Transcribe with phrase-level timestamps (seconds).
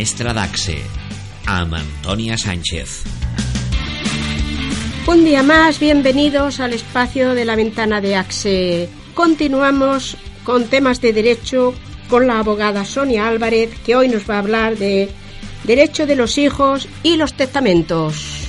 [0.00, 0.78] Finestra d'Axe,
[1.44, 3.02] amb Antonia Sánchez.
[5.06, 8.88] Un día más, bienvenidos al espacio de la ventana de AXE.
[9.12, 11.74] Continuamos con temas de derecho
[12.08, 15.10] con la abogada Sonia Álvarez, que hoy nos va a hablar de
[15.64, 18.46] derecho de los hijos y los testamentos.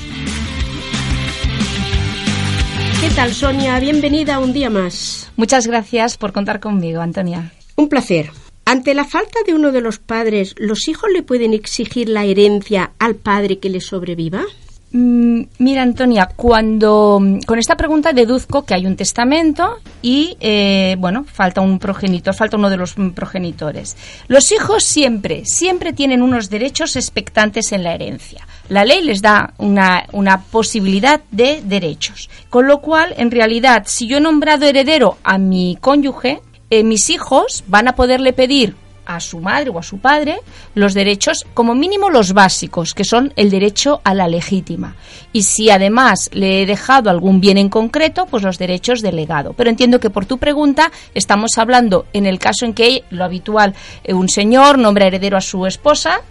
[3.02, 3.78] ¿Qué tal, Sonia?
[3.82, 5.30] Bienvenida un día más.
[5.36, 7.52] Muchas gracias por contar conmigo, Antonia.
[7.76, 8.32] Un placer.
[8.72, 12.92] Ante la falta de uno de los padres, ¿los hijos le pueden exigir la herencia
[13.00, 14.46] al padre que le sobreviva?
[14.94, 21.26] Mm, mira, Antonia, cuando con esta pregunta deduzco que hay un testamento y, eh, bueno,
[21.26, 23.98] falta un progenitor, falta uno de los progenitores.
[24.30, 28.48] Los hijos siempre, siempre tienen unos derechos expectantes en la herencia.
[28.70, 32.30] La ley les da una, una posibilidad de derechos.
[32.50, 36.40] Con lo cual, en realidad, si yo he nombrado heredero a mi cónyuge,
[36.72, 40.40] eh, mis hijos van a poderle pedir a su madre o a su padre
[40.74, 44.96] los derechos, como mínimo los básicos, que son el derecho a la legítima.
[45.34, 49.54] Y si además le he dejado algún bien en concreto, pues los derechos del legado.
[49.54, 53.74] Pero entiendo que por tu pregunta estamos hablando en el caso en que lo habitual,
[54.04, 56.22] eh, un señor nombra heredero a su esposa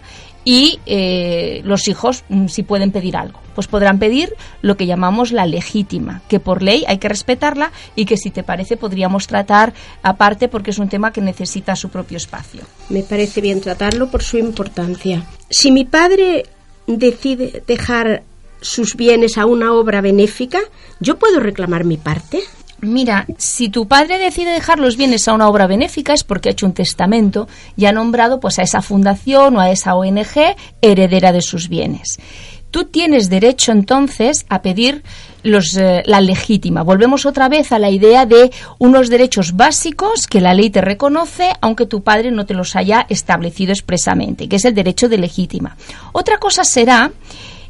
[0.43, 3.39] y eh, los hijos mm, si pueden pedir algo.
[3.55, 8.05] Pues podrán pedir lo que llamamos la legítima que por ley hay que respetarla y
[8.05, 12.17] que si te parece podríamos tratar aparte porque es un tema que necesita su propio
[12.17, 12.61] espacio.
[12.89, 15.25] Me parece bien tratarlo por su importancia.
[15.49, 16.45] Si mi padre
[16.87, 18.23] decide dejar
[18.61, 20.59] sus bienes a una obra benéfica
[20.99, 22.41] yo puedo reclamar mi parte
[22.81, 26.51] Mira, si tu padre decide dejar los bienes a una obra benéfica es porque ha
[26.51, 31.31] hecho un testamento y ha nombrado pues a esa fundación o a esa ONG heredera
[31.31, 32.17] de sus bienes.
[32.71, 35.03] Tú tienes derecho entonces a pedir
[35.43, 36.81] los, eh, la legítima.
[36.83, 41.51] Volvemos otra vez a la idea de unos derechos básicos que la ley te reconoce,
[41.59, 45.75] aunque tu padre no te los haya establecido expresamente, que es el derecho de legítima.
[46.13, 47.11] Otra cosa será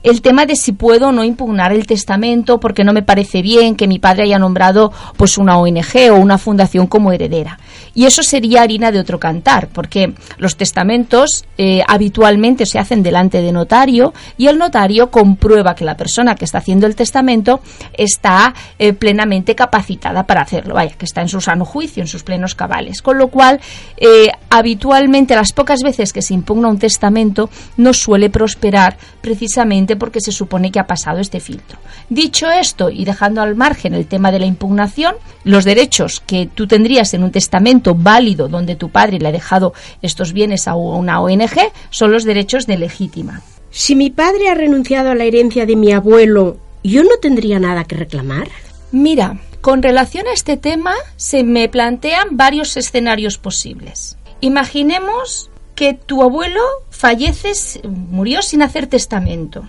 [0.03, 3.75] el tema de si puedo o no impugnar el testamento porque no me parece bien
[3.75, 7.59] que mi padre haya nombrado pues una ONG o una fundación como heredera.
[7.93, 13.41] Y eso sería harina de otro cantar, porque los testamentos eh, habitualmente se hacen delante
[13.41, 17.59] de notario y el notario comprueba que la persona que está haciendo el testamento
[17.93, 22.23] está eh, plenamente capacitada para hacerlo, vaya, que está en su sano juicio, en sus
[22.23, 23.01] plenos cabales.
[23.01, 23.59] Con lo cual,
[23.97, 30.21] eh, habitualmente, las pocas veces que se impugna un testamento, no suele prosperar precisamente porque
[30.21, 31.77] se supone que ha pasado este filtro.
[32.09, 36.67] Dicho esto, y dejando al margen el tema de la impugnación, los derechos que tú
[36.67, 41.21] tendrías en un testamento válido donde tu padre le ha dejado estos bienes a una
[41.21, 43.41] ONG son los derechos de legítima.
[43.69, 47.85] Si mi padre ha renunciado a la herencia de mi abuelo, ¿yo no tendría nada
[47.85, 48.49] que reclamar?
[48.91, 54.17] Mira, con relación a este tema se me plantean varios escenarios posibles.
[54.41, 57.53] Imaginemos que tu abuelo fallece,
[57.87, 59.67] murió sin hacer testamento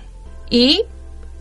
[0.52, 0.84] y,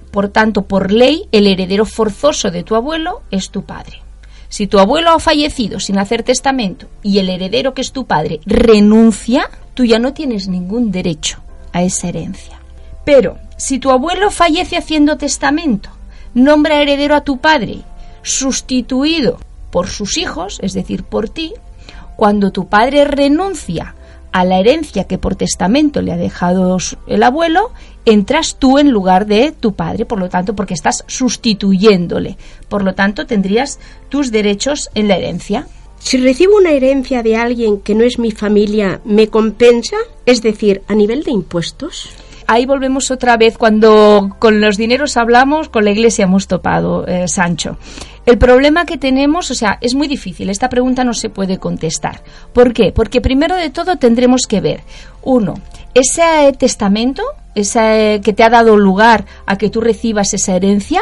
[0.10, 4.02] por tanto, por ley, el heredero forzoso de tu abuelo es tu padre.
[4.48, 8.40] Si tu abuelo ha fallecido sin hacer testamento y el heredero que es tu padre
[8.46, 11.40] renuncia, tú ya no tienes ningún derecho
[11.74, 12.60] a esa herencia.
[13.06, 15.90] Pero si tu abuelo fallece haciendo testamento,
[16.34, 17.80] nombra heredero a tu padre,
[18.24, 19.40] sustituido
[19.72, 21.54] por sus hijos, es decir, por ti,
[22.16, 23.96] cuando tu padre renuncia
[24.32, 26.78] a la herencia que por testamento le ha dejado
[27.08, 27.72] el abuelo,
[28.06, 32.38] entras tú en lugar de tu padre, por lo tanto, porque estás sustituyéndole.
[32.70, 35.68] Por lo tanto, tendrías tus derechos en la herencia.
[36.00, 39.98] Si recibo una herencia de alguien que no es mi familia, ¿me compensa?
[40.26, 42.10] Es decir, a nivel de impuestos.
[42.52, 47.30] Ahí volvemos otra vez cuando con los dineros hablamos, con la iglesia hemos topado, eh,
[47.30, 47.78] Sancho.
[48.26, 50.50] El problema que tenemos, o sea, es muy difícil.
[50.50, 52.22] Esta pregunta no se puede contestar.
[52.52, 52.92] ¿Por qué?
[52.92, 54.82] Porque primero de todo tendremos que ver,
[55.22, 55.54] uno,
[55.94, 57.24] ese testamento,
[57.56, 61.00] ese que te ha dado lugar a que tú recibas esa herencia,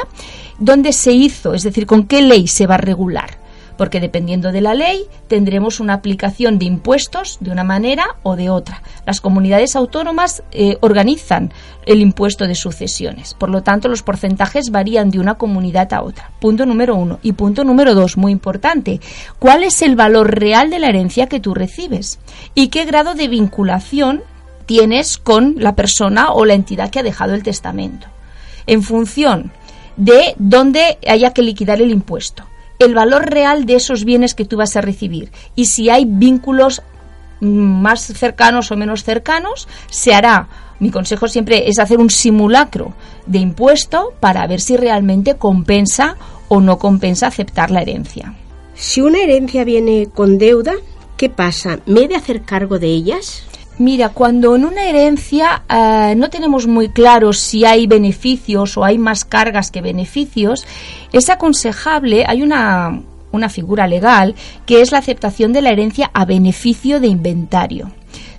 [0.59, 1.55] ¿dónde se hizo?
[1.55, 3.38] Es decir, ¿con qué ley se va a regular?
[3.79, 8.49] Porque dependiendo de la ley tendremos una aplicación de impuestos de una manera o de
[8.49, 8.83] otra.
[9.05, 11.53] Las comunidades autónomas eh, organizan
[11.85, 16.29] el impuesto de sucesiones, por lo tanto los porcentajes varían de una comunidad a otra.
[16.41, 17.19] Punto número uno.
[17.23, 18.99] Y punto número dos, muy importante,
[19.39, 22.19] ¿cuál es el valor real de la herencia que tú recibes?
[22.55, 24.23] ¿Y qué grado de vinculación
[24.65, 28.07] tienes con la persona o la entidad que ha dejado el testamento?
[28.67, 29.53] En función
[29.95, 32.43] de dónde haya que liquidar el impuesto
[32.79, 35.31] el valor real de esos bienes que tú vas a recibir.
[35.55, 36.81] Y si hay vínculos
[37.41, 40.47] más cercanos o menos cercanos, se hará.
[40.79, 42.93] Mi consejo siempre es hacer un simulacro
[43.25, 46.15] de impuesto para ver si realmente compensa
[46.47, 48.33] o no compensa aceptar la herencia.
[48.75, 50.73] Si una herencia viene con deuda,
[51.17, 51.79] ¿qué pasa?
[51.85, 53.43] ¿Me he de hacer cargo de ellas?
[53.79, 58.97] Mira, cuando en una herencia eh, no tenemos muy claro si hay beneficios o hay
[58.97, 60.67] más cargas que beneficios,
[61.13, 64.35] es aconsejable, hay una, una figura legal
[64.65, 67.89] que es la aceptación de la herencia a beneficio de inventario.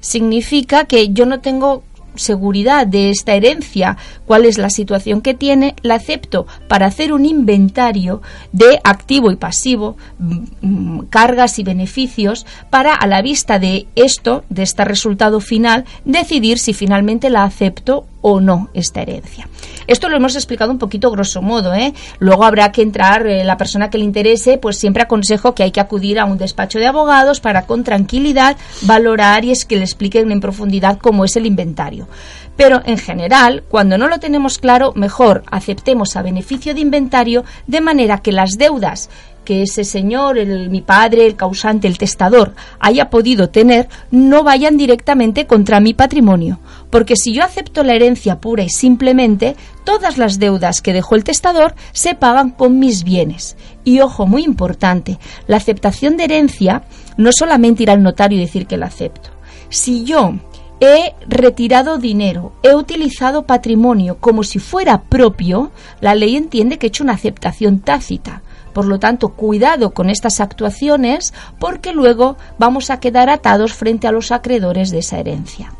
[0.01, 1.85] Significa que yo no tengo
[2.15, 3.97] seguridad de esta herencia,
[4.27, 8.23] cuál es la situación que tiene, la acepto para hacer un inventario
[8.53, 14.45] de activo y pasivo, mm, mm, cargas y beneficios, para a la vista de esto,
[14.49, 19.49] de este resultado final, decidir si finalmente la acepto o no esta herencia.
[19.87, 21.95] Esto lo hemos explicado un poquito grosso modo, ¿eh?
[22.19, 25.71] Luego habrá que entrar, eh, la persona que le interese, pues siempre aconsejo que hay
[25.71, 29.85] que acudir a un despacho de abogados para con tranquilidad valorar y es que le
[29.85, 32.09] expliquen en profundidad cómo es el inventario.
[32.57, 37.81] Pero en general, cuando no lo tenemos claro, mejor aceptemos a beneficio de inventario de
[37.81, 39.09] manera que las deudas
[39.45, 44.77] que ese señor, el, mi padre, el causante, el testador, haya podido tener, no vayan
[44.77, 46.59] directamente contra mi patrimonio.
[46.91, 51.25] Porque si yo acepto la herencia pura y simplemente, todas las deudas que dejó el
[51.25, 53.57] testador se pagan con mis bienes.
[53.85, 56.83] Y ojo, muy importante, la aceptación de herencia
[57.17, 59.31] no solamente ir al notario y decir que la acepto.
[59.69, 60.35] Si yo
[60.81, 65.71] he retirado dinero, he utilizado patrimonio como si fuera propio,
[66.01, 68.43] la ley entiende que he hecho una aceptación tácita.
[68.73, 74.13] Por lo tanto, cuidado con estas actuaciones porque luego vamos a quedar atados frente a
[74.13, 75.73] los acreedores de esa herencia.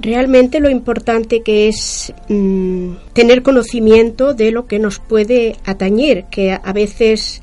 [0.00, 6.52] Realmente lo importante que es mm, tener conocimiento de lo que nos puede atañir, que
[6.52, 7.42] a veces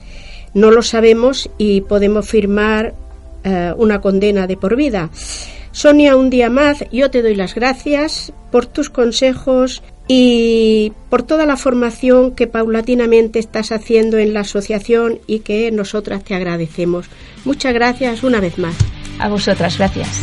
[0.53, 2.93] no lo sabemos y podemos firmar
[3.43, 5.09] eh, una condena de por vida.
[5.71, 9.81] Sonia, un día más, yo te doy las gracias por tus consejos,
[10.13, 16.25] y por toda la formación que paulatinamente estás haciendo en la asociación y que nosotras
[16.25, 17.05] te agradecemos.
[17.45, 18.75] Muchas gracias una vez más.
[19.19, 20.21] A vosotras, gracias.